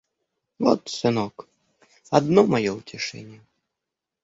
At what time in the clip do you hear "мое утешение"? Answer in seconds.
2.47-3.43